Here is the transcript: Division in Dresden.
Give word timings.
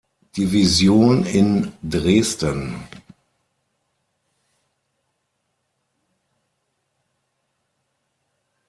Division 0.35 1.27
in 1.27 1.73
Dresden. 1.87 2.73